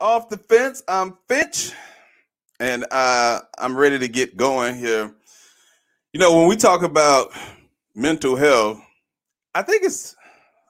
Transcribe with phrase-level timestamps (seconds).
[0.00, 0.82] off the fence.
[0.88, 1.72] I'm Finch,
[2.58, 5.14] and uh, I'm ready to get going here.
[6.12, 7.32] You know, when we talk about
[7.94, 8.80] mental health,
[9.54, 10.16] I think it's,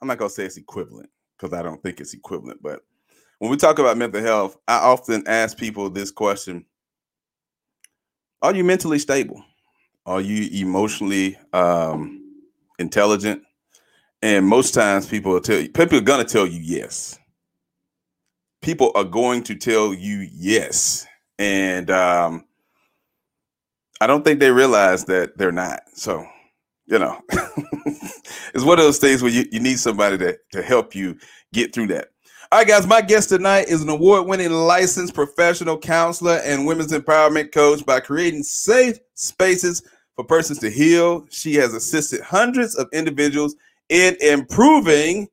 [0.02, 2.80] I'm not going to say it's equivalent because I don't think it's equivalent, but
[3.38, 6.66] when we talk about mental health, I often ask people this question
[8.42, 9.42] Are you mentally stable?
[10.04, 12.42] Are you emotionally um,
[12.78, 13.42] intelligent?
[14.22, 17.18] And most times people will tell you, people are going to tell you yes
[18.62, 21.06] people are going to tell you yes.
[21.38, 22.44] And um,
[24.00, 25.80] I don't think they realize that they're not.
[25.94, 26.26] So,
[26.86, 27.20] you know,
[28.54, 31.16] it's one of those things where you, you need somebody to, to help you
[31.52, 32.08] get through that.
[32.52, 36.92] All right, guys, my guest tonight is an award winning licensed professional counselor and women's
[36.92, 39.82] empowerment coach by creating safe spaces
[40.16, 41.26] for persons to heal.
[41.30, 43.54] She has assisted hundreds of individuals
[43.88, 45.28] in improving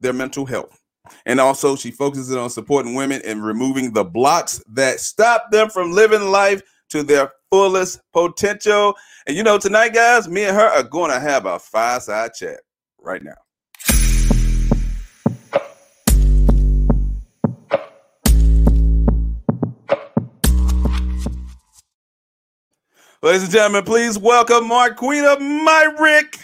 [0.00, 0.80] their mental health.
[1.26, 5.92] And also, she focuses on supporting women and removing the blocks that stop them from
[5.92, 8.94] living life to their fullest potential.
[9.26, 12.60] And you know, tonight, guys, me and her are going to have a fireside chat
[12.98, 13.34] right now.
[23.22, 26.38] Ladies and gentlemen, please welcome Marquita Myrick.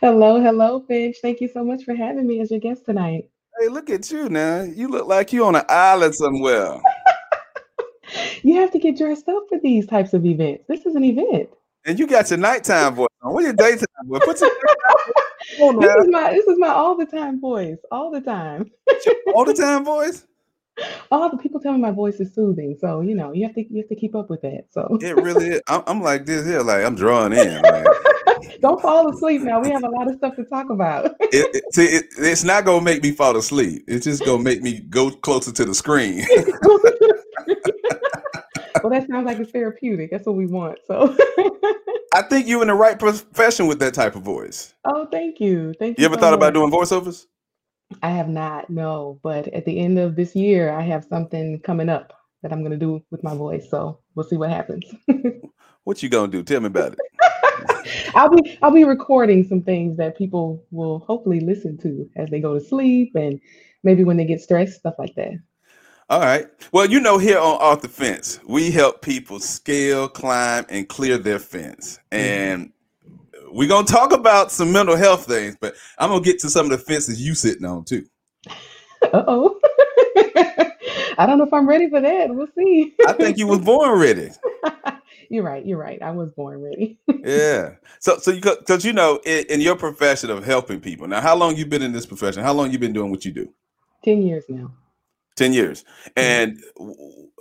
[0.00, 1.16] Hello, hello, Finch.
[1.20, 3.28] Thank you so much for having me as your guest tonight.
[3.58, 4.62] Hey, look at you now.
[4.62, 6.80] You look like you on an island somewhere.
[8.42, 10.64] you have to get dressed up for these types of events.
[10.68, 11.48] This is an event.
[11.84, 13.32] And you got your nighttime voice on.
[13.32, 14.20] What's your daytime voice?
[14.24, 14.50] Put your
[15.60, 17.78] on this is my this is my all the time voice.
[17.90, 18.70] All the time.
[19.34, 20.24] all the time voice?
[21.10, 22.76] All the people tell me my voice is soothing.
[22.78, 24.66] So you know, you have to you have to keep up with that.
[24.70, 25.62] So it really is.
[25.66, 27.60] I'm, I'm like this here, like I'm drawing in.
[27.62, 27.84] Like.
[28.60, 29.60] Don't fall asleep now.
[29.60, 31.06] We have a lot of stuff to talk about.
[31.20, 33.84] it, it, see, it, it's not gonna make me fall asleep.
[33.86, 36.24] It's just gonna make me go closer to the screen.
[38.82, 40.10] well, that sounds like it's therapeutic.
[40.10, 40.78] That's what we want.
[40.86, 41.16] So
[42.14, 44.74] I think you're in the right profession with that type of voice.
[44.84, 45.74] Oh, thank you.
[45.78, 46.02] Thank you.
[46.02, 46.38] You ever so thought much.
[46.38, 47.26] about doing voiceovers?
[48.02, 49.18] I have not, no.
[49.22, 52.76] But at the end of this year, I have something coming up that I'm gonna
[52.76, 53.68] do with my voice.
[53.70, 54.84] So we'll see what happens.
[55.84, 56.42] what you gonna do?
[56.42, 56.98] Tell me about it.
[58.14, 62.40] I'll be I'll be recording some things that people will hopefully listen to as they
[62.40, 63.40] go to sleep and
[63.82, 65.32] maybe when they get stressed, stuff like that.
[66.10, 66.46] All right.
[66.72, 71.18] Well, you know, here on Off the Fence, we help people scale, climb, and clear
[71.18, 71.98] their fence.
[72.10, 72.24] Mm-hmm.
[72.24, 72.72] And
[73.06, 73.56] mm-hmm.
[73.56, 76.70] we're gonna talk about some mental health things, but I'm gonna get to some of
[76.70, 78.06] the fences you sitting on too.
[79.00, 79.60] Uh oh.
[81.18, 82.34] I don't know if I'm ready for that.
[82.34, 82.94] We'll see.
[83.06, 84.30] I think you was born ready.
[85.30, 85.64] you're right.
[85.64, 86.00] You're right.
[86.02, 86.98] I was born ready.
[87.24, 87.74] yeah.
[88.00, 91.08] So, so you because you know in, in, your profession of helping people.
[91.08, 92.42] Now, how long you been in this profession?
[92.42, 93.52] How long you been doing what you do?
[94.04, 94.72] Ten years now.
[95.36, 95.84] Ten years.
[96.16, 96.60] And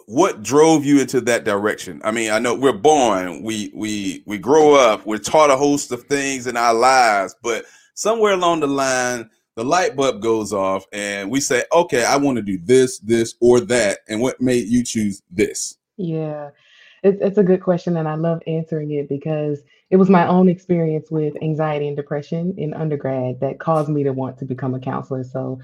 [0.07, 2.01] what drove you into that direction?
[2.03, 5.91] I mean, I know we're born, we we we grow up, we're taught a host
[5.91, 10.85] of things in our lives, but somewhere along the line, the light bulb goes off,
[10.93, 14.67] and we say, "Okay, I want to do this, this, or that." And what made
[14.67, 15.77] you choose this?
[15.97, 16.51] Yeah.
[17.01, 20.47] It's, it's a good question, and I love answering it because it was my own
[20.47, 24.79] experience with anxiety and depression in undergrad that caused me to want to become a
[24.79, 25.23] counselor.
[25.23, 25.59] So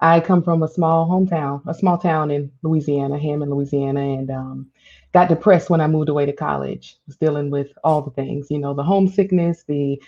[0.00, 4.66] I come from a small hometown, a small town in Louisiana, Hammond, Louisiana, and um,
[5.12, 6.98] got depressed when I moved away to college.
[7.08, 10.00] Was dealing with all the things, you know, the homesickness, the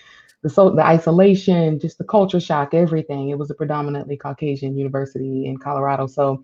[0.42, 3.30] the so the isolation, just the culture shock, everything.
[3.30, 6.42] It was a predominantly Caucasian university in Colorado, so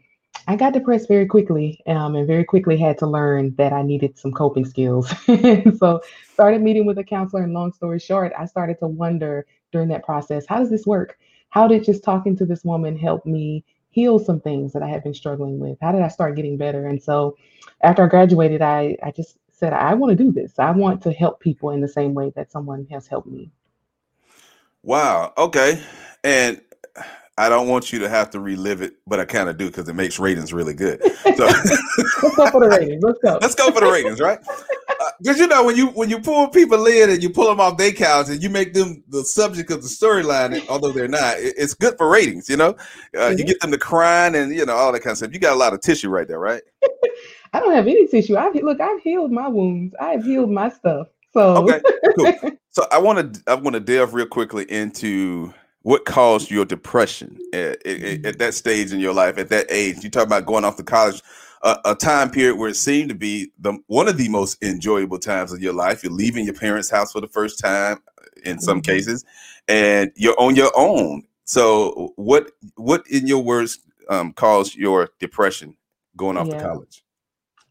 [0.49, 4.19] I got depressed very quickly um, and very quickly had to learn that I needed
[4.19, 5.13] some coping skills.
[5.79, 6.01] so
[6.33, 10.05] started meeting with a counselor and long story short, I started to wonder during that
[10.05, 11.17] process, how does this work?
[11.51, 15.05] How did just talking to this woman help me heal some things that I had
[15.05, 15.79] been struggling with?
[15.81, 16.87] How did I start getting better?
[16.89, 17.37] And so
[17.83, 20.59] after I graduated, I, I just said, I want to do this.
[20.59, 23.51] I want to help people in the same way that someone has helped me.
[24.83, 25.33] Wow.
[25.39, 25.83] Okay.
[26.25, 26.61] And
[27.39, 29.89] I don't want you to have to relive it, but I kind of do because
[29.89, 31.03] it makes ratings really good.
[31.35, 33.03] So let's go for the ratings.
[33.03, 33.39] Let's go.
[33.41, 34.39] Let's go for the ratings, right?
[35.19, 37.59] Because uh, you know when you when you pull people in and you pull them
[37.59, 41.39] off their couch and you make them the subject of the storyline, although they're not,
[41.39, 42.51] it, it's good for ratings.
[42.51, 42.75] You know, uh,
[43.15, 43.39] mm-hmm.
[43.39, 45.33] you get them to crying and you know all that kind of stuff.
[45.33, 46.63] You got a lot of tissue right there, right?
[47.55, 48.37] I don't have any tissue.
[48.37, 49.95] I look, I've healed my wounds.
[49.99, 51.09] I've healed my stuff.
[51.33, 51.81] So okay,
[52.17, 52.53] cool.
[52.75, 55.53] So I want to I want to delve real quickly into
[55.83, 60.03] what caused your depression at, at, at, that stage in your life at that age
[60.03, 61.21] you talk about going off to college
[61.65, 65.19] uh, a time period where it seemed to be the one of the most enjoyable
[65.19, 68.59] times of your life you're leaving your parents house for the first time uh, in
[68.59, 68.91] some mm-hmm.
[68.91, 69.23] cases
[69.69, 75.77] and you're on your own so what what in your words um, caused your depression
[76.17, 76.59] going off yeah.
[76.59, 77.05] to college?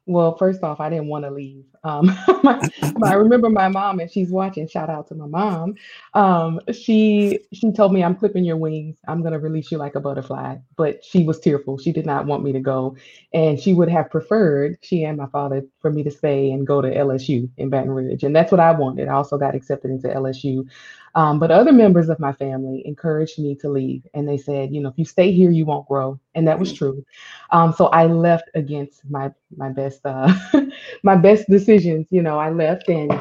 [0.05, 1.65] Well, first off, I didn't want to leave.
[1.83, 2.05] Um,
[2.43, 4.67] my, my, I remember my mom, and she's watching.
[4.67, 5.75] Shout out to my mom.
[6.13, 8.97] Um, she she told me, "I'm clipping your wings.
[9.07, 11.77] I'm gonna release you like a butterfly." But she was tearful.
[11.77, 12.95] She did not want me to go,
[13.33, 16.81] and she would have preferred she and my father for me to stay and go
[16.81, 19.07] to LSU in Baton Rouge, and that's what I wanted.
[19.07, 20.65] I also got accepted into LSU,
[21.15, 24.81] um, but other members of my family encouraged me to leave, and they said, you
[24.81, 27.03] know, if you stay here, you won't grow, and that was true.
[27.51, 30.33] Um, so I left against my my best uh,
[31.03, 32.07] my best decisions.
[32.11, 33.11] You know, I left, and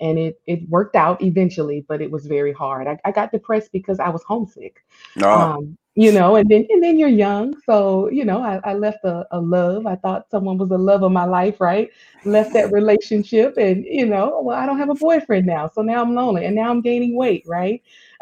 [0.00, 2.86] and it it worked out eventually, but it was very hard.
[2.86, 4.84] I, I got depressed because I was homesick.
[5.22, 5.40] Oh.
[5.40, 7.60] Um, you know, and then and then you're young.
[7.66, 9.86] So, you know, I, I left a, a love.
[9.86, 11.90] I thought someone was the love of my life, right?
[12.24, 15.68] Left that relationship and you know, well, I don't have a boyfriend now.
[15.68, 17.82] So now I'm lonely and now I'm gaining weight, right?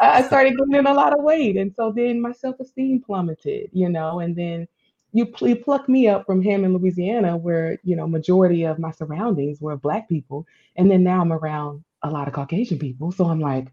[0.00, 1.56] I started gaining a lot of weight.
[1.56, 4.66] And so then my self-esteem plummeted, you know, and then
[5.12, 9.60] you, you pluck me up from Hammond, Louisiana, where, you know, majority of my surroundings
[9.60, 10.46] were black people.
[10.76, 13.12] And then now I'm around a lot of Caucasian people.
[13.12, 13.68] So I'm like,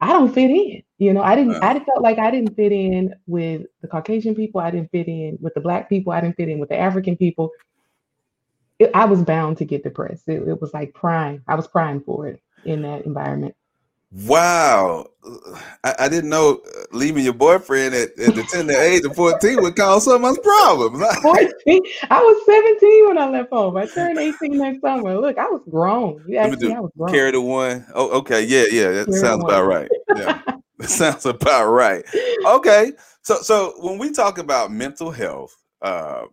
[0.00, 0.82] I don't fit in.
[0.98, 1.56] You know, I didn't.
[1.56, 4.60] Uh, I felt like I didn't fit in with the Caucasian people.
[4.60, 6.12] I didn't fit in with the Black people.
[6.12, 7.50] I didn't fit in with the African people.
[8.78, 10.28] It, I was bound to get depressed.
[10.28, 11.42] It, it was like prime.
[11.46, 13.54] I was prime for it in that environment.
[14.12, 15.06] Wow,
[15.84, 19.62] I, I, didn't know uh, leaving your boyfriend at, at the tender age of fourteen
[19.62, 21.00] would cause so much problems.
[21.22, 21.80] fourteen,
[22.10, 23.76] I was seventeen when I left home.
[23.76, 25.16] I turned eighteen next summer.
[25.16, 26.24] Look, I was grown.
[26.26, 27.12] You asked me, I was grown.
[27.12, 27.86] Carry the one.
[27.94, 29.90] Oh, okay, yeah, yeah, that carry sounds about right.
[30.16, 30.42] Yeah,
[30.78, 32.04] that sounds about right.
[32.46, 32.90] Okay,
[33.22, 36.24] so so when we talk about mental health, uh,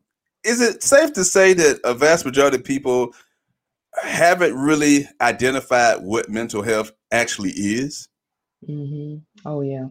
[0.43, 3.13] is it safe to say that a vast majority of people
[4.03, 8.07] haven't really identified what mental health actually is.
[8.67, 9.17] Mm-hmm.
[9.45, 9.87] Oh yeah,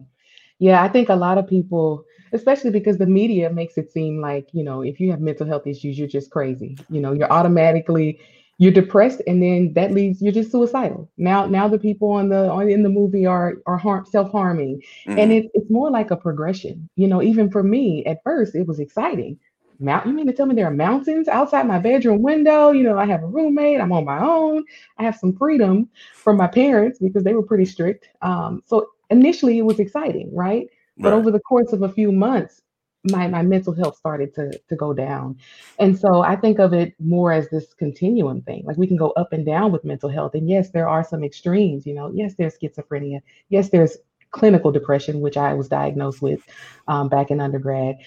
[0.59, 0.83] yeah.
[0.83, 4.63] I think a lot of people, especially because the media makes it seem like you
[4.63, 6.77] know, if you have mental health issues, you're just crazy.
[6.89, 8.19] You know, you're automatically
[8.59, 11.09] you're depressed, and then that leads you're just suicidal.
[11.17, 14.81] Now, now the people on the on in the movie are are harm self harming,
[15.07, 15.19] mm-hmm.
[15.19, 16.89] and it, it's more like a progression.
[16.95, 19.39] You know, even for me at first, it was exciting
[19.79, 22.71] Mount, you mean to tell me there are mountains outside my bedroom window?
[22.71, 24.63] You know, I have a roommate, I'm on my own,
[24.97, 28.09] I have some freedom from my parents because they were pretty strict.
[28.21, 30.67] Um, so initially it was exciting, right?
[30.97, 32.61] But over the course of a few months,
[33.11, 35.37] my, my mental health started to, to go down.
[35.79, 38.63] And so I think of it more as this continuum thing.
[38.65, 40.33] Like we can go up and down with mental health.
[40.33, 43.21] And yes, there are some extremes, you know, yes, there's schizophrenia.
[43.49, 43.97] Yes, there's
[44.31, 46.41] clinical depression, which I was diagnosed with
[46.87, 47.97] um, back in undergrad.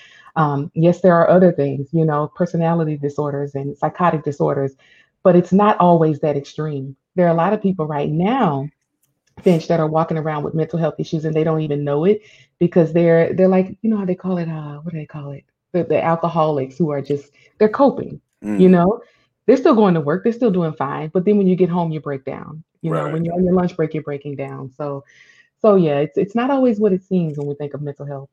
[0.40, 4.74] Um, yes, there are other things, you know, personality disorders and psychotic disorders,
[5.22, 6.96] but it's not always that extreme.
[7.14, 8.70] There are a lot of people right now,
[9.42, 12.22] Finch, that are walking around with mental health issues and they don't even know it
[12.58, 15.32] because they're they're like, you know how they call it, uh, what do they call
[15.32, 15.44] it?
[15.72, 18.58] The, the alcoholics who are just they're coping, mm.
[18.58, 19.02] you know.
[19.46, 21.90] They're still going to work, they're still doing fine, but then when you get home,
[21.90, 22.62] you break down.
[22.82, 23.06] You right.
[23.06, 24.70] know, when you're on your lunch break, you're breaking down.
[24.78, 25.04] So
[25.60, 28.30] so yeah, it's it's not always what it seems when we think of mental health.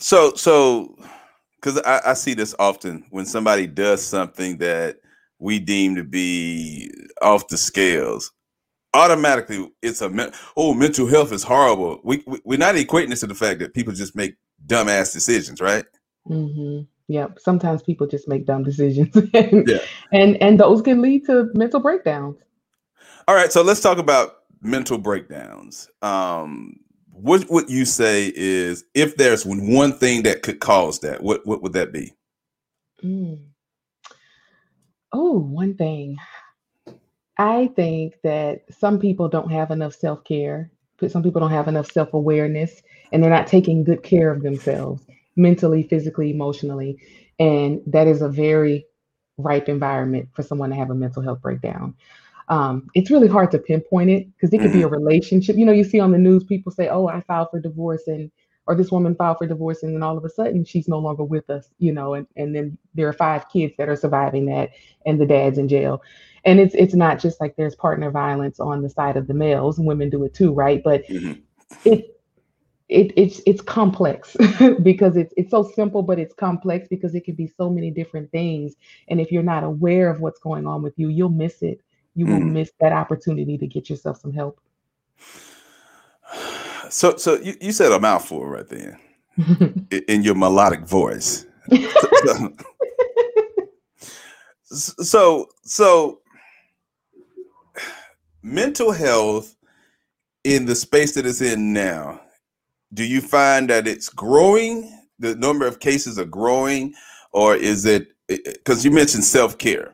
[0.00, 0.96] So so
[1.56, 4.96] because I, I see this often when somebody does something that
[5.38, 6.90] we deem to be
[7.22, 8.32] off the scales
[8.94, 12.00] automatically it's a oh mental health is horrible.
[12.02, 14.36] We, we we're not equating this to the fact that people just make
[14.66, 15.84] dumbass decisions right?
[16.28, 16.82] Mm-hmm.
[17.08, 19.14] yeah sometimes people just make dumb decisions.
[19.34, 19.78] And, yeah.
[20.12, 22.38] and and those can lead to mental breakdowns.
[23.28, 25.88] All right so let's talk about mental breakdowns.
[26.02, 26.80] Um
[27.12, 31.62] what would you say is if there's one thing that could cause that what what
[31.62, 32.12] would that be?
[33.02, 33.40] Mm.
[35.12, 36.16] oh one thing.
[37.38, 41.90] I think that some people don't have enough self-care but some people don't have enough
[41.90, 45.02] self-awareness and they're not taking good care of themselves
[45.36, 46.98] mentally physically emotionally
[47.38, 48.84] and that is a very
[49.38, 51.94] ripe environment for someone to have a mental health breakdown
[52.50, 54.94] um, it's really hard to pinpoint it because it could be a mm-hmm.
[54.94, 55.56] relationship.
[55.56, 58.30] You know, you see on the news people say, "Oh, I filed for divorce," and
[58.66, 61.22] or this woman filed for divorce, and then all of a sudden she's no longer
[61.22, 61.70] with us.
[61.78, 64.70] You know, and and then there are five kids that are surviving that,
[65.06, 66.02] and the dad's in jail.
[66.44, 69.78] And it's it's not just like there's partner violence on the side of the males.
[69.78, 70.82] Women do it too, right?
[70.82, 71.40] But mm-hmm.
[71.84, 72.20] it
[72.88, 74.36] it, it's it's complex
[74.82, 78.32] because it's it's so simple, but it's complex because it can be so many different
[78.32, 78.74] things.
[79.06, 81.80] And if you're not aware of what's going on with you, you'll miss it
[82.14, 82.52] you will mm.
[82.52, 84.60] miss that opportunity to get yourself some help.
[86.88, 88.98] So, so you, you said a mouthful right there
[90.08, 91.46] in your melodic voice.
[94.64, 96.20] so, so, so,
[98.42, 99.54] mental health
[100.42, 102.20] in the space that it's in now,
[102.92, 104.92] do you find that it's growing?
[105.20, 106.94] The number of cases are growing,
[107.32, 109.92] or is it because you mentioned self care?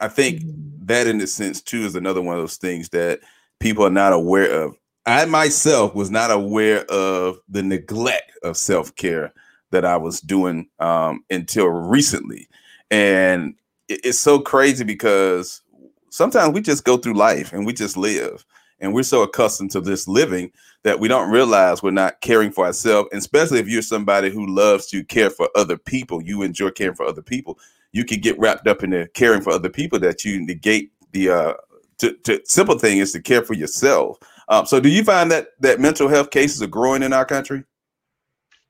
[0.00, 0.75] I think mm-hmm.
[0.86, 3.20] That, in a sense, too, is another one of those things that
[3.60, 4.76] people are not aware of.
[5.04, 9.32] I myself was not aware of the neglect of self care
[9.70, 12.48] that I was doing um, until recently,
[12.90, 13.54] and
[13.88, 15.62] it's so crazy because
[16.10, 18.44] sometimes we just go through life and we just live,
[18.80, 20.50] and we're so accustomed to this living
[20.82, 23.08] that we don't realize we're not caring for ourselves.
[23.10, 26.94] And especially if you're somebody who loves to care for other people, you enjoy caring
[26.94, 27.58] for other people.
[27.92, 31.30] You can get wrapped up in the caring for other people that you negate the
[31.30, 31.54] uh,
[31.98, 34.18] to, to simple thing is to care for yourself.
[34.48, 37.64] Um, so, do you find that that mental health cases are growing in our country?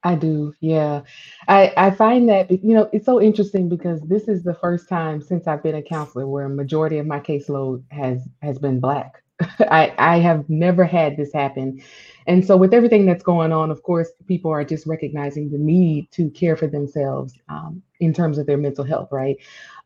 [0.03, 1.03] I do, yeah.
[1.49, 5.21] I I find that you know it's so interesting because this is the first time
[5.21, 9.23] since I've been a counselor where a majority of my caseload has has been black.
[9.61, 11.83] I I have never had this happen.
[12.29, 16.11] And so with everything that's going on, of course, people are just recognizing the need
[16.13, 19.37] to care for themselves um, in terms of their mental health, right?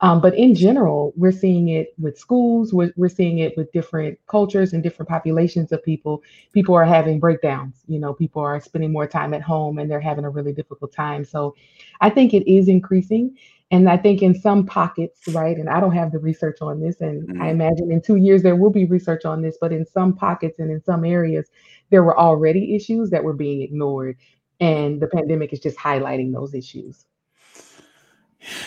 [0.01, 4.19] Um, but in general, we're seeing it with schools, we're, we're seeing it with different
[4.27, 6.23] cultures and different populations of people.
[6.55, 10.01] People are having breakdowns, you know, people are spending more time at home and they're
[10.01, 11.27] having a really difficult time.
[11.27, 11.55] So
[12.01, 13.37] I think it is increasing.
[13.73, 17.01] And I think in some pockets, right, and I don't have the research on this,
[17.01, 17.43] and mm-hmm.
[17.43, 20.59] I imagine in two years there will be research on this, but in some pockets
[20.59, 21.49] and in some areas,
[21.91, 24.17] there were already issues that were being ignored.
[24.59, 27.07] And the pandemic is just highlighting those issues.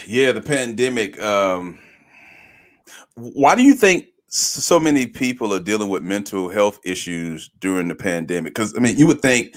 [0.08, 1.22] Yeah, the pandemic.
[1.22, 1.80] Um,
[3.16, 7.96] why do you think so many people are dealing with mental health issues during the
[7.96, 8.54] pandemic?
[8.56, 9.56] Because I mean, you would think.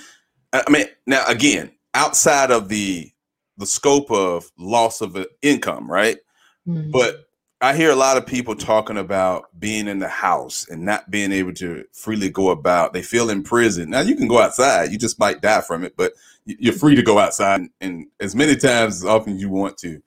[0.53, 3.11] I mean, now again, outside of the
[3.59, 6.19] the scope of loss of income, right?
[6.67, 6.91] Mm-hmm.
[6.91, 7.27] But
[7.61, 11.33] I hear a lot of people talking about being in the house and not being
[11.33, 12.93] able to freely go about.
[12.93, 13.91] They feel in prison.
[13.91, 16.13] Now you can go outside, you just might die from it, but
[16.45, 19.79] you're free to go outside and, and as many times as often as you want
[19.79, 20.03] to.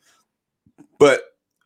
[0.99, 1.21] But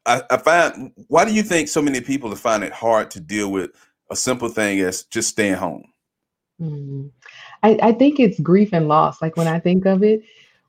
[0.06, 3.52] I, I find why do you think so many people find it hard to deal
[3.52, 3.72] with
[4.10, 5.84] a simple thing as just staying home?
[6.62, 7.08] Mm-hmm.
[7.64, 9.22] I, I think it's grief and loss.
[9.22, 10.24] Like when I think of it,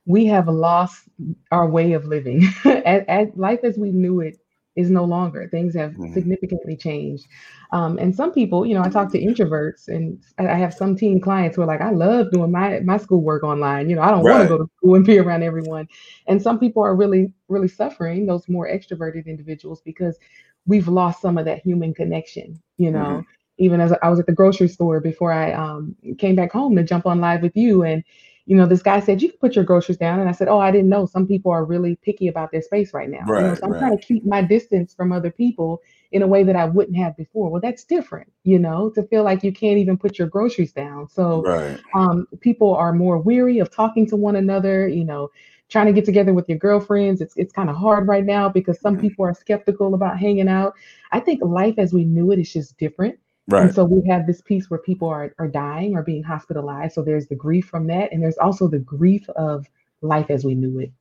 [0.06, 1.04] we have lost
[1.50, 2.48] our way of living.
[2.64, 4.38] at, at life as we knew it
[4.76, 5.48] is no longer.
[5.48, 6.12] Things have mm-hmm.
[6.12, 7.26] significantly changed.
[7.72, 11.20] Um, and some people, you know, I talk to introverts and I have some teen
[11.20, 13.88] clients who are like, I love doing my my schoolwork online.
[13.88, 14.38] You know, I don't right.
[14.38, 15.88] want to go to school and be around everyone.
[16.26, 20.18] And some people are really, really suffering, those more extroverted individuals, because
[20.66, 22.98] we've lost some of that human connection, you know.
[22.98, 23.30] Mm-hmm.
[23.58, 26.82] Even as I was at the grocery store before I um, came back home to
[26.82, 28.02] jump on live with you, and
[28.46, 30.20] you know, this guy said, you can put your groceries down.
[30.20, 31.06] And I said, oh, I didn't know.
[31.06, 33.24] Some people are really picky about their space right now.
[33.26, 33.78] Right, you know, so I'm right.
[33.78, 35.80] trying to keep my distance from other people
[36.12, 37.50] in a way that I wouldn't have before.
[37.50, 41.08] Well, that's different, you know, to feel like you can't even put your groceries down.
[41.08, 41.80] So right.
[41.94, 45.30] um, people are more weary of talking to one another, you know,
[45.70, 47.22] trying to get together with your girlfriends.
[47.22, 49.08] It's, it's kind of hard right now because some mm-hmm.
[49.08, 50.74] people are skeptical about hanging out.
[51.12, 53.18] I think life as we knew it is just different.
[53.48, 53.64] Right.
[53.66, 56.94] And so we have this piece where people are, are dying or being hospitalized.
[56.94, 58.12] So there's the grief from that.
[58.12, 59.66] And there's also the grief of
[60.00, 60.92] life as we knew it.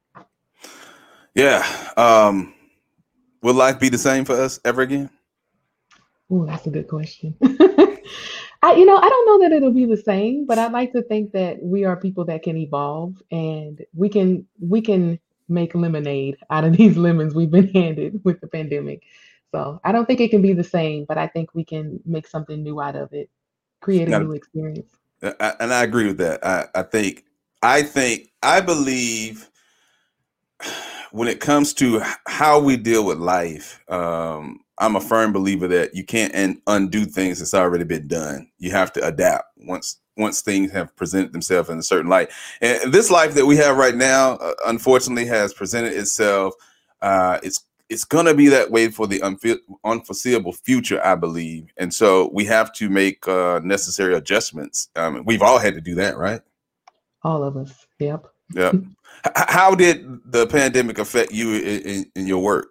[1.36, 1.66] Yeah.
[1.96, 2.54] Um,
[3.42, 5.10] will life be the same for us ever again?
[6.30, 7.36] Oh, that's a good question.
[8.64, 11.04] I, you know, I don't know that it'll be the same, but I'd like to
[11.04, 15.20] think that we are people that can evolve and we can we can
[15.50, 19.04] make lemonade out of these lemons we've been handed with the pandemic.
[19.54, 22.28] So I don't think it can be the same, but I think we can make
[22.28, 23.30] something new out of it,
[23.82, 24.92] create a new experience.
[25.22, 26.46] And I agree with that.
[26.46, 27.24] I, I think,
[27.62, 29.50] I think, I believe
[31.12, 35.96] when it comes to how we deal with life, um, I'm a firm believer that
[35.96, 38.50] you can't undo things that's already been done.
[38.58, 42.30] You have to adapt once once things have presented themselves in a certain light.
[42.62, 46.54] And this life that we have right now, uh, unfortunately, has presented itself.
[47.02, 49.22] Uh, it's it's going to be that way for the
[49.84, 51.72] unforeseeable future, I believe.
[51.78, 54.90] And so we have to make uh, necessary adjustments.
[54.96, 56.42] Um, we've all had to do that, right?
[57.24, 57.86] All of us.
[58.00, 58.26] Yep.
[58.54, 58.76] Yep.
[59.36, 62.70] How did the pandemic affect you in, in, your work?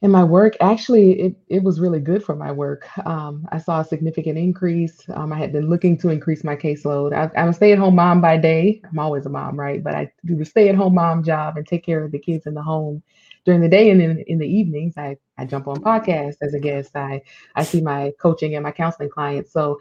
[0.00, 2.88] In my work, actually, it, it was really good for my work.
[3.06, 4.98] Um, I saw a significant increase.
[5.12, 7.12] Um, I had been looking to increase my caseload.
[7.12, 8.80] I, I'm a stay at home mom by day.
[8.90, 9.82] I'm always a mom, right?
[9.82, 12.46] But I do the stay at home mom job and take care of the kids
[12.46, 13.02] in the home
[13.44, 16.60] during the day and in, in the evenings I, I jump on podcasts as a
[16.60, 17.22] guest i
[17.56, 19.78] i see my coaching and my counseling clients so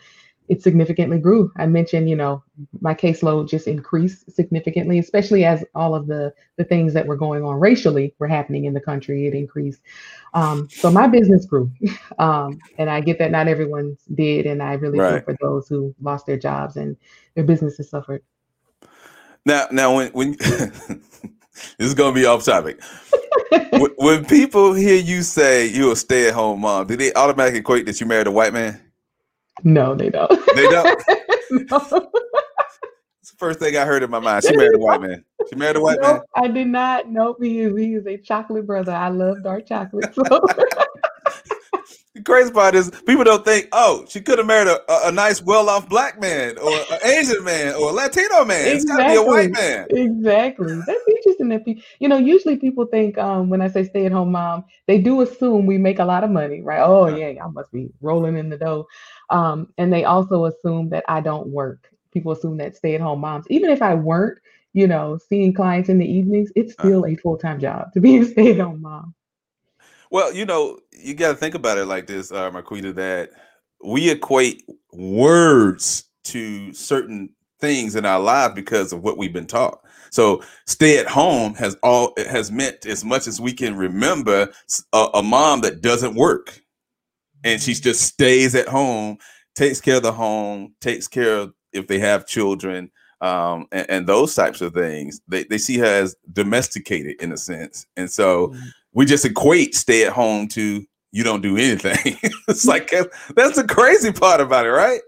[0.49, 1.51] it significantly grew.
[1.57, 2.43] I mentioned, you know,
[2.81, 7.43] my caseload just increased significantly, especially as all of the the things that were going
[7.43, 9.27] on racially were happening in the country.
[9.27, 9.81] It increased.
[10.33, 11.71] Um, so my business grew,
[12.17, 15.23] um, and I get that not everyone did, and I really right.
[15.23, 16.97] feel for those who lost their jobs and
[17.35, 18.23] their businesses suffered.
[19.45, 20.35] Now, now when when
[21.77, 22.81] this is gonna be off topic.
[23.97, 28.07] when, people hear you say you're a stay-at-home mom, do they automatically equate that you
[28.07, 28.79] married a white man?
[29.63, 30.29] No, they don't.
[30.55, 31.03] They don't.
[31.51, 32.11] no.
[33.21, 34.43] It's the first thing I heard in my mind.
[34.45, 35.23] She married a white man.
[35.49, 36.43] She married a white nope, man.
[36.43, 37.09] I did not.
[37.09, 37.37] Nope.
[37.41, 38.93] He is, he is a chocolate brother.
[38.93, 40.13] I love dark chocolate.
[40.13, 40.23] So.
[42.15, 45.11] the crazy part is people don't think, oh, she could have married a, a, a
[45.11, 48.67] nice, well-off black man or an Asian man or a Latino man.
[48.67, 48.75] Exactly.
[48.75, 49.87] It's got to be a white man.
[49.91, 50.75] Exactly.
[50.85, 51.49] That's interesting.
[51.49, 55.21] That people, you know, usually people think um, when I say stay-at-home mom, they do
[55.21, 56.81] assume we make a lot of money, right?
[56.81, 58.87] Oh yeah, I must be rolling in the dough.
[59.29, 61.91] Um, and they also assume that I don't work.
[62.11, 64.39] People assume that stay at home moms, even if I weren't,
[64.73, 66.87] you know, seeing clients in the evenings, it's uh-huh.
[66.87, 69.13] still a full time job to be a stay at home mom.
[70.11, 73.31] Well, you know, you got to think about it like this, uh, Marquita, that
[73.83, 79.79] we equate words to certain things in our life because of what we've been taught.
[80.11, 84.49] So stay at home has all it has meant as much as we can remember
[84.93, 86.61] a, a mom that doesn't work
[87.43, 89.17] and she just stays at home,
[89.55, 94.07] takes care of the home, takes care of if they have children, um, and, and,
[94.07, 95.21] those types of things.
[95.27, 97.85] They, they see her as domesticated in a sense.
[97.97, 98.67] And so mm-hmm.
[98.93, 102.17] We just equate stay at home to you don't do anything.
[102.47, 102.91] it's like
[103.35, 105.01] that's the crazy part about it, right?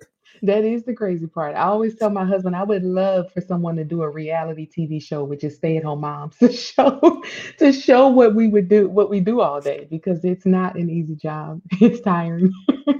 [0.43, 1.55] That is the crazy part.
[1.55, 5.01] I always tell my husband I would love for someone to do a reality TV
[5.01, 7.21] show with just stay-at-home moms to show
[7.59, 10.89] to show what we would do, what we do all day, because it's not an
[10.89, 11.61] easy job.
[11.81, 12.51] It's tiring.
[12.87, 12.95] all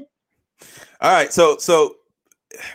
[1.01, 1.33] right.
[1.33, 1.95] So so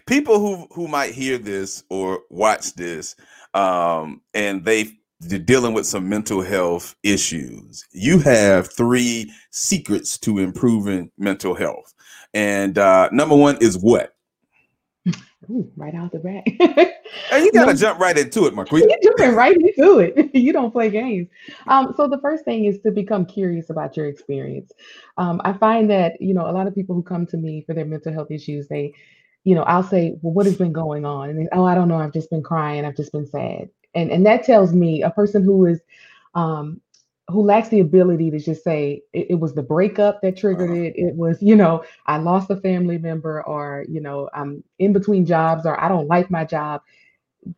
[0.06, 3.14] people who who might hear this or watch this
[3.54, 7.86] um and they dealing with some mental health issues.
[7.92, 11.94] You have three secrets to improving mental health.
[12.34, 14.14] And uh, number one is what?
[15.50, 16.44] Ooh, right out the back.
[17.32, 18.78] and you gotta no, jump right into it, Marquis.
[18.88, 20.34] You're jumping right into it.
[20.34, 21.28] you don't play games.
[21.68, 24.72] Um, so the first thing is to become curious about your experience.
[25.16, 27.74] Um, I find that you know a lot of people who come to me for
[27.74, 28.92] their mental health issues, they,
[29.44, 31.30] you know, I'll say, well, what has been going on?
[31.30, 31.98] And they, oh, I don't know.
[31.98, 32.84] I've just been crying.
[32.84, 33.68] I've just been sad.
[33.96, 35.80] And and that tells me a person who is
[36.34, 36.80] um,
[37.28, 40.80] who lacks the ability to just say it, it was the breakup that triggered uh-huh.
[40.80, 44.92] it it was you know i lost a family member or you know i'm in
[44.92, 46.82] between jobs or i don't like my job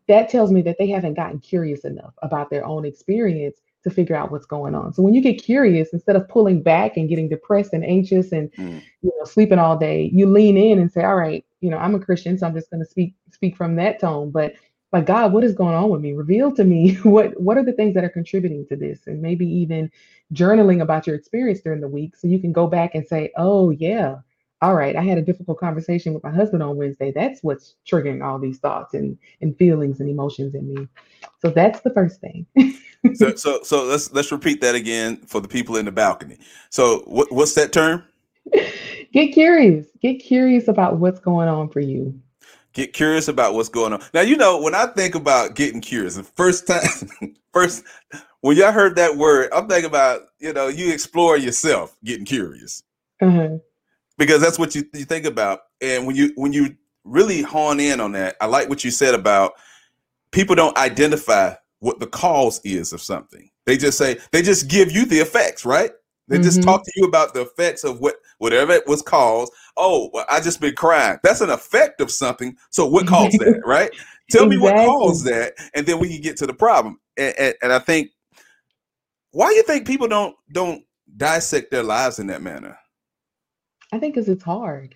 [0.07, 4.17] that tells me that they haven't gotten curious enough about their own experience to figure
[4.17, 7.29] out what's going on so when you get curious instead of pulling back and getting
[7.29, 8.83] depressed and anxious and mm.
[9.03, 11.95] you know sleeping all day you lean in and say all right you know i'm
[11.95, 14.55] a christian so i'm just going to speak speak from that tone but
[14.93, 16.13] like god what is going on with me?
[16.13, 19.07] Reveal to me what what are the things that are contributing to this?
[19.07, 19.91] And maybe even
[20.33, 23.71] journaling about your experience during the week so you can go back and say oh
[23.71, 24.17] yeah
[24.61, 27.13] all right i had a difficult conversation with my husband on wednesday.
[27.13, 30.89] That's what's triggering all these thoughts and and feelings and emotions in me.
[31.41, 32.47] So that's the first thing.
[33.15, 36.39] So so so let's let's repeat that again for the people in the balcony.
[36.71, 38.05] So what, what's that term?
[39.13, 39.87] Get curious.
[40.03, 42.21] Get curious about what's going on for you
[42.79, 44.01] Get curious about what's going on.
[44.15, 47.83] Now, you know, when I think about getting curious, the first time, first,
[48.43, 52.85] when y'all heard that word, I'm thinking about, you know, you explore yourself getting curious.
[53.21, 53.57] Mm-hmm.
[54.17, 55.63] Because that's what you, you think about.
[55.81, 59.13] And when you when you really hone in on that, I like what you said
[59.13, 59.55] about
[60.31, 63.51] people don't identify what the cause is of something.
[63.67, 65.91] They just say they just give you the effects, right?
[66.29, 66.45] They mm-hmm.
[66.45, 69.53] just talk to you about the effects of what whatever it was caused.
[69.77, 71.19] Oh, well, I just been crying.
[71.23, 72.57] That's an effect of something.
[72.71, 73.91] So what caused that, right?
[74.31, 74.57] Tell exactly.
[74.57, 77.01] me what caused that, and then we can get to the problem.
[77.17, 78.11] And, and, and I think
[79.33, 80.85] why do you think people don't don't
[81.17, 82.79] dissect their lives in that manner?
[83.93, 84.95] I think because it's hard.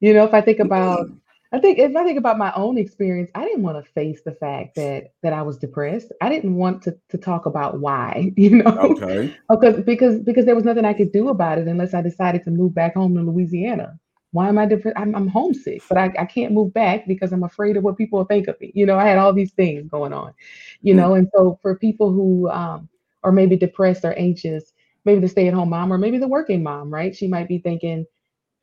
[0.00, 1.16] You know, if I think about mm-hmm.
[1.56, 4.32] I think if I think about my own experience, I didn't want to face the
[4.32, 6.12] fact that that I was depressed.
[6.20, 9.00] I didn't want to to talk about why, you know.
[9.02, 9.34] Okay.
[9.50, 12.50] because because because there was nothing I could do about it unless I decided to
[12.50, 13.98] move back home to Louisiana.
[14.32, 14.98] Why am I depressed?
[14.98, 18.18] I'm, I'm homesick, but I, I can't move back because I'm afraid of what people
[18.18, 18.70] will think of me.
[18.74, 20.34] You know, I had all these things going on,
[20.82, 22.88] you mm know, and so for people who um
[23.22, 24.74] are maybe depressed or anxious,
[25.06, 27.16] maybe the stay-at-home mom or maybe the working mom, right?
[27.16, 28.04] She might be thinking,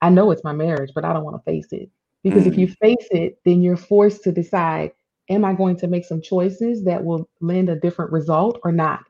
[0.02, 1.90] I know it's my marriage, but I don't want to face it
[2.24, 2.48] because mm.
[2.48, 4.92] if you face it, then you're forced to decide,
[5.30, 9.02] am I going to make some choices that will lend a different result or not?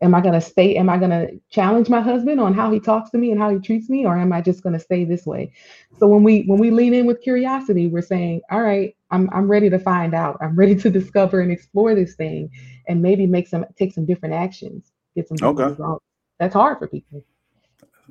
[0.00, 0.76] Am I going to stay?
[0.76, 3.50] Am I going to challenge my husband on how he talks to me and how
[3.50, 5.52] he treats me, or am I just going to stay this way?
[6.00, 9.48] So when we when we lean in with curiosity, we're saying, all right, I'm I'm
[9.48, 10.38] ready to find out.
[10.40, 12.50] I'm ready to discover and explore this thing,
[12.88, 15.68] and maybe make some take some different actions, get some Okay.
[15.68, 16.04] results.
[16.40, 17.24] That's hard for people.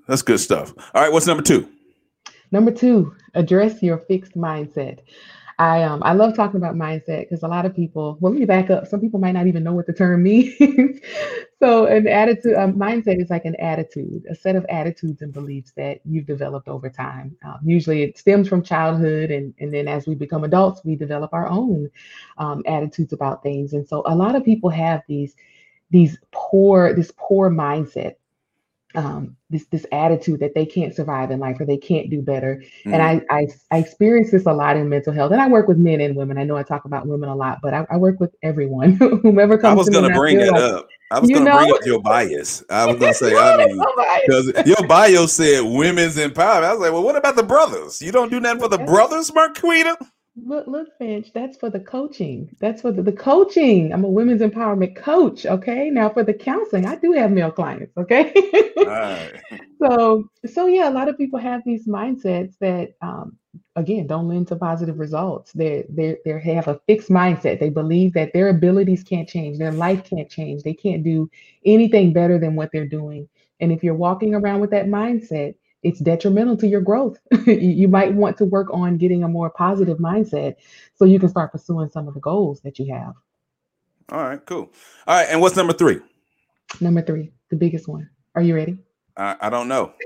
[0.07, 0.73] That's good stuff.
[0.95, 1.69] All right, what's number two?
[2.51, 4.99] Number two, address your fixed mindset.
[5.61, 8.17] I um I love talking about mindset because a lot of people.
[8.19, 8.87] Well, let me back up.
[8.87, 10.99] Some people might not even know what the term means.
[11.59, 15.71] so, an attitude, a mindset is like an attitude, a set of attitudes and beliefs
[15.77, 17.35] that you've developed over time.
[17.45, 21.31] Um, usually, it stems from childhood, and and then as we become adults, we develop
[21.31, 21.91] our own
[22.39, 23.73] um, attitudes about things.
[23.73, 25.35] And so, a lot of people have these
[25.91, 28.15] these poor this poor mindset
[28.95, 32.63] um, this this attitude that they can't survive in life or they can't do better.
[32.85, 33.25] And Mhm.
[33.29, 35.31] I, I I experience this a lot in mental health.
[35.31, 36.37] And I work with men and women.
[36.37, 39.57] I know I talk about women a lot, but I, I work with everyone, whomever
[39.57, 39.71] comes.
[39.71, 40.87] I was to gonna I bring that like, up.
[41.11, 42.63] I was gonna bring up your bias.
[42.69, 43.83] I was gonna say, I mean,
[44.25, 46.63] because your bio said women's empowerment.
[46.63, 48.01] I was like, well, what about the brothers?
[48.01, 49.95] You don't do nothing for the brothers, Marquita?
[50.37, 52.55] Look, look, Finch, that's for the coaching.
[52.59, 53.91] That's for the, the coaching.
[53.91, 55.45] I'm a women's empowerment coach.
[55.45, 55.89] Okay.
[55.89, 57.95] Now for the counseling, I do have male clients.
[57.97, 58.33] Okay.
[58.83, 59.39] Right.
[59.81, 63.37] so so yeah, a lot of people have these mindsets that um
[63.75, 65.51] again don't lend to positive results.
[65.53, 67.59] They they they have a fixed mindset.
[67.59, 71.29] They believe that their abilities can't change, their life can't change, they can't do
[71.63, 73.29] anything better than what they're doing.
[73.59, 77.19] And if you're walking around with that mindset, it's detrimental to your growth.
[77.47, 80.55] you might want to work on getting a more positive mindset
[80.95, 83.13] so you can start pursuing some of the goals that you have.
[84.09, 84.71] All right, cool.
[85.07, 85.99] All right, and what's number three?
[86.79, 88.09] Number three, the biggest one.
[88.35, 88.77] Are you ready?
[89.17, 89.93] I, I don't know.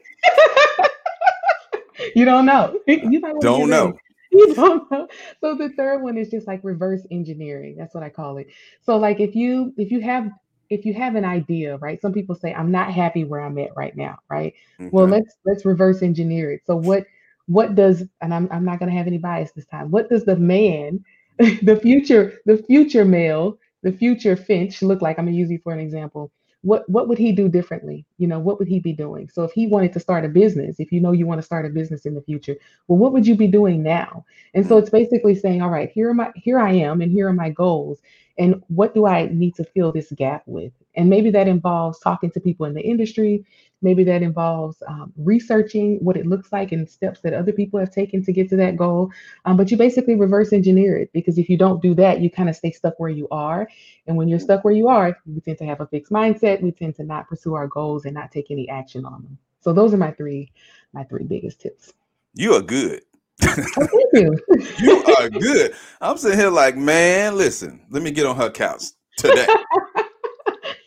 [2.15, 2.79] You don't know.
[2.87, 3.87] You might Don't know.
[3.87, 3.97] ready.
[4.31, 5.07] You don't know.
[5.41, 7.75] So the third one is just like reverse engineering.
[7.77, 8.47] That's what I call it.
[8.83, 10.29] So like if you if you have
[10.69, 12.01] if you have an idea, right?
[12.01, 14.53] Some people say I'm not happy where I'm at right now, right?
[14.79, 15.13] Well, mm-hmm.
[15.13, 16.61] let's let's reverse engineer it.
[16.65, 17.05] So what
[17.47, 19.91] what does and I'm I'm not going to have any bias this time.
[19.91, 21.03] What does the man,
[21.37, 25.19] the future the future male, the future Finch look like?
[25.19, 26.31] I'm going to use you for an example.
[26.61, 28.05] What what would he do differently?
[28.17, 29.29] You know, what would he be doing?
[29.29, 31.65] So if he wanted to start a business, if you know you want to start
[31.65, 32.55] a business in the future,
[32.87, 34.25] well, what would you be doing now?
[34.55, 34.81] And so mm-hmm.
[34.81, 37.51] it's basically saying, all right, here are my here I am and here are my
[37.51, 37.99] goals.
[38.37, 40.73] And what do I need to fill this gap with?
[40.95, 43.45] And maybe that involves talking to people in the industry.
[43.81, 47.91] Maybe that involves um, researching what it looks like and steps that other people have
[47.91, 49.11] taken to get to that goal.
[49.45, 52.49] Um, but you basically reverse engineer it because if you don't do that, you kind
[52.49, 53.69] of stay stuck where you are.
[54.07, 56.61] And when you're stuck where you are, we tend to have a fixed mindset.
[56.61, 59.37] We tend to not pursue our goals and not take any action on them.
[59.61, 60.51] So those are my three,
[60.93, 61.93] my three biggest tips.
[62.33, 63.01] You are good.
[63.43, 64.37] Oh, thank you.
[64.79, 65.73] You are good.
[66.01, 68.83] I'm sitting here like, man, listen, let me get on her couch
[69.17, 69.47] today.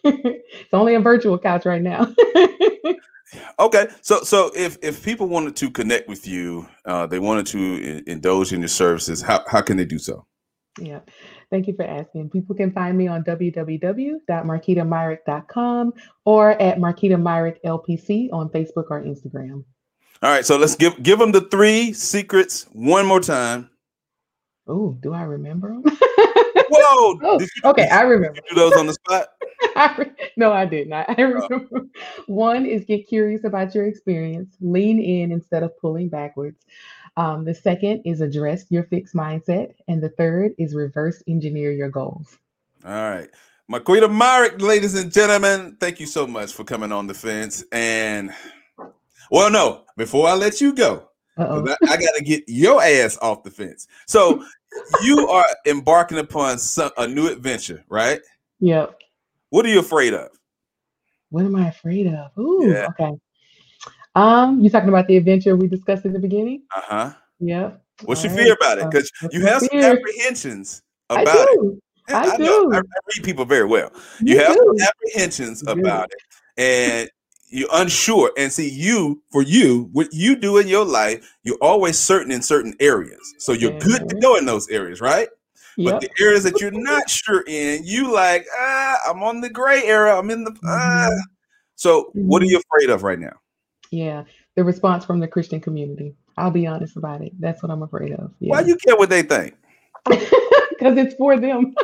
[0.04, 2.14] it's only a virtual couch right now.
[3.58, 7.58] Okay, so so if if people wanted to connect with you, uh, they wanted to
[7.58, 10.24] in- indulge in your services, how how can they do so?
[10.80, 11.00] Yeah.
[11.50, 12.30] Thank you for asking.
[12.30, 15.92] People can find me on www.marquitamyrick.com
[16.24, 19.64] or at Marquita Myrick LPC on Facebook or Instagram.
[20.22, 23.70] All right, so let's give give them the three secrets one more time.
[24.66, 25.82] Oh, do I remember them?
[26.70, 27.18] Whoa!
[27.22, 28.40] oh, you, okay, did I you remember.
[28.48, 29.28] do those on the spot?
[29.76, 31.08] I re- no, I did not.
[31.18, 31.86] I remember.
[32.26, 36.64] One is get curious about your experience, lean in instead of pulling backwards.
[37.16, 39.74] Um, the second is address your fixed mindset.
[39.88, 42.38] And the third is reverse engineer your goals.
[42.84, 43.28] All right.
[43.70, 47.64] Marquita Myrick, ladies and gentlemen, thank you so much for coming on the fence.
[47.72, 48.32] And
[49.30, 53.42] well, no, before I let you go, I, I got to get your ass off
[53.44, 53.86] the fence.
[54.06, 54.44] So
[55.02, 58.20] you are embarking upon some, a new adventure, right?
[58.60, 58.98] Yep.
[59.50, 60.30] What are you afraid of?
[61.30, 62.30] What am I afraid of?
[62.38, 62.86] Ooh, Yeah.
[62.88, 63.12] okay.
[64.14, 66.62] Um, you talking about the adventure we discussed in the beginning?
[66.74, 67.12] Uh huh.
[67.40, 67.82] Yep.
[68.04, 68.84] What's your All fear about it?
[68.84, 69.92] Uh, Because what's you have some fear?
[69.96, 71.60] apprehensions about it.
[71.60, 71.80] do.
[72.08, 72.70] Yeah, I know.
[72.72, 72.86] I, do.
[72.86, 73.92] I read people very well.
[74.20, 74.74] You You have do.
[74.78, 77.10] some apprehensions about it, and
[77.50, 78.32] you're unsure.
[78.36, 82.42] And see, you for you, what you do in your life, you're always certain in
[82.42, 83.34] certain areas.
[83.38, 84.20] So you're good to Mhm.
[84.22, 85.28] go in those areas, right?
[85.76, 86.00] But Yep.
[86.00, 90.14] the areas that you're not sure in, you like, ah, I'm on the gray area.
[90.14, 90.52] I'm in the.
[90.64, 91.08] Ah.
[91.08, 91.20] Mhm.
[91.76, 92.50] So, what are Mhm.
[92.50, 93.38] you afraid of right now?
[93.90, 94.24] Yeah.
[94.56, 96.14] The response from the Christian community.
[96.36, 97.32] I'll be honest about it.
[97.38, 98.32] That's what I'm afraid of.
[98.40, 98.66] Why Yeah.
[98.66, 99.54] you care what they think?
[100.78, 101.74] Because it's for them.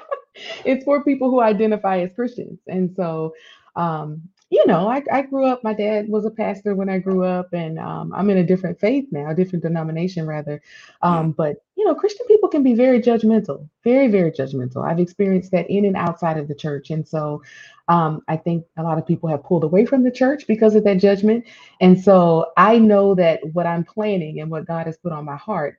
[0.66, 2.58] it's for people who identify as Christians.
[2.66, 3.34] And so,
[3.74, 4.20] um,
[4.54, 7.52] you know, I, I grew up, my dad was a pastor when I grew up,
[7.52, 10.62] and um, I'm in a different faith now, a different denomination rather.
[11.02, 14.88] Um, but, you know, Christian people can be very judgmental, very, very judgmental.
[14.88, 16.90] I've experienced that in and outside of the church.
[16.90, 17.42] And so
[17.88, 20.84] um, I think a lot of people have pulled away from the church because of
[20.84, 21.46] that judgment.
[21.80, 25.36] And so I know that what I'm planning and what God has put on my
[25.36, 25.78] heart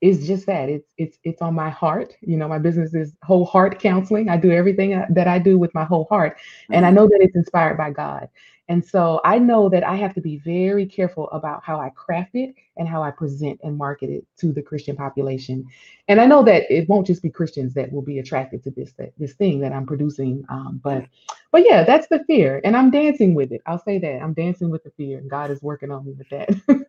[0.00, 3.46] is just that it's it's it's on my heart you know my business is whole
[3.46, 4.28] heart counseling.
[4.28, 6.38] I do everything that i do with my whole heart
[6.70, 6.96] and i mm-hmm.
[6.96, 8.28] know that it's inspired by god.
[8.68, 12.34] And so i know that i have to be very careful about how i craft
[12.34, 15.64] it and how i present and market it to the christian population.
[16.08, 18.92] And i know that it won't just be christians that will be attracted to this
[18.98, 21.06] that, this thing that i'm producing um, but
[21.52, 23.62] but yeah that's the fear and i'm dancing with it.
[23.64, 26.28] I'll say that i'm dancing with the fear and god is working on me with
[26.28, 26.50] that.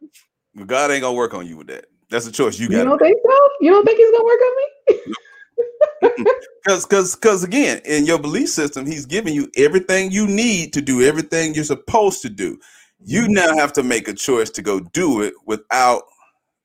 [0.66, 2.80] God ain't gonna work on you with that that's a choice you got.
[2.80, 3.50] You don't think so?
[3.62, 5.14] You don't think he's gonna work on me?
[6.68, 10.82] Because, because, because again, in your belief system, he's giving you everything you need to
[10.82, 12.60] do everything you're supposed to do.
[13.00, 13.34] You mm-hmm.
[13.34, 16.04] now have to make a choice to go do it without,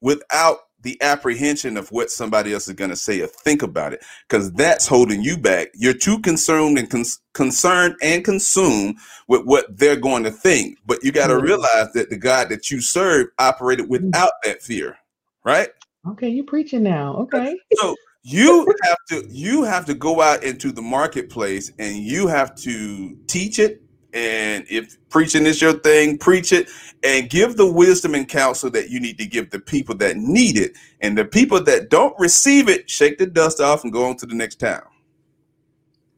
[0.00, 4.02] without the apprehension of what somebody else is going to say or think about it
[4.28, 8.96] because that's holding you back you're too concerned and con- concerned and consumed
[9.28, 11.46] with what they're going to think but you got to mm-hmm.
[11.46, 14.07] realize that the god that you serve operated mm-hmm.
[14.07, 14.98] without that fear
[15.44, 15.68] right?
[16.09, 17.16] Okay, you preaching now.
[17.16, 17.57] Okay.
[17.76, 22.55] So you have to you have to go out into the marketplace and you have
[22.57, 23.83] to teach it.
[24.14, 26.68] And if preaching is your thing, preach it
[27.02, 30.57] and give the wisdom and counsel that you need to give the people that need
[30.59, 30.76] it.
[31.00, 34.26] And the people that don't receive it, shake the dust off and go on to
[34.26, 34.83] the next town.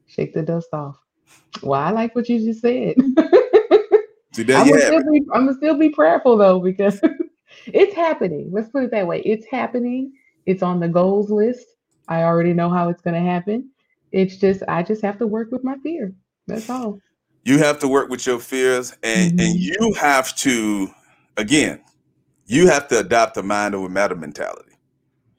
[0.06, 0.98] Shake the dust off.
[1.62, 2.96] Well, I like what you just said.
[4.32, 7.00] See, I'm, gonna still be, I'm gonna still be prayerful though, because
[7.74, 8.50] it's happening.
[8.52, 9.20] Let's put it that way.
[9.22, 10.12] It's happening.
[10.46, 11.66] It's on the goals list.
[12.08, 13.70] I already know how it's going to happen.
[14.12, 16.14] It's just I just have to work with my fear.
[16.46, 17.00] That's all.
[17.42, 19.40] You have to work with your fears and mm-hmm.
[19.40, 20.88] and you have to
[21.36, 21.80] again,
[22.46, 24.72] you have to adopt a mind over matter mentality.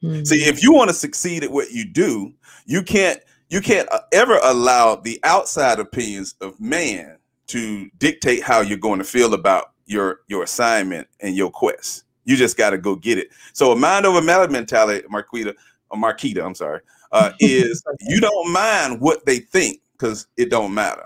[0.02, 0.24] Mm-hmm.
[0.24, 2.34] See, if you want to succeed at what you do,
[2.66, 8.60] you can't you can't uh, ever allow the outside opinions of man to dictate how
[8.60, 12.04] you're going to feel about your your assignment and your quest.
[12.26, 13.30] You just got to go get it.
[13.54, 15.54] So a mind over matter mentality, Marquita,
[15.90, 16.80] or Marquita, I'm sorry,
[17.12, 21.04] uh, is you don't mind what they think because it don't matter.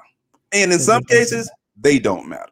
[0.52, 1.48] And in some cases,
[1.80, 2.50] they don't matter.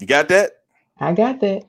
[0.00, 0.62] You got that?
[0.98, 1.64] I got that.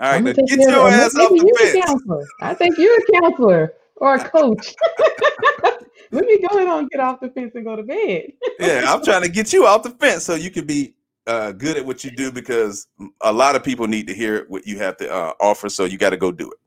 [0.00, 1.72] All right, now get your ass off the
[2.06, 2.28] fence.
[2.40, 4.74] I think you're a counselor or a coach.
[6.10, 8.32] Let me go ahead and get off the fence and go to bed.
[8.60, 10.94] yeah, I'm trying to get you off the fence so you can be
[11.28, 12.88] uh, good at what you do because
[13.20, 15.68] a lot of people need to hear what you have to uh, offer.
[15.68, 16.58] So you got to go do it.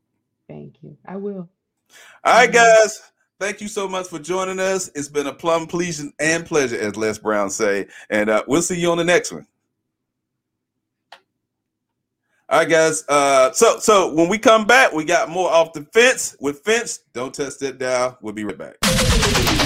[0.48, 0.96] Thank you.
[1.04, 1.48] I will.
[2.24, 3.02] All right, guys.
[3.40, 4.88] Thank you so much for joining us.
[4.94, 7.88] It's been a plum pleasing and pleasure, as Les Brown say.
[8.08, 9.46] And uh, we'll see you on the next one.
[12.48, 13.02] All right, guys.
[13.08, 16.98] Uh, so so when we come back, we got more off the fence with Finch.
[17.14, 18.16] Don't test that down.
[18.20, 18.76] We'll be right back.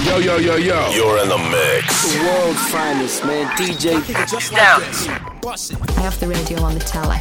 [0.07, 0.89] Yo, yo, yo, yo.
[0.91, 2.13] You're in the mix.
[2.13, 3.45] The world's finest, man.
[3.57, 4.01] DJ
[4.39, 5.09] Stouts.
[5.97, 7.17] I have the radio on the telly.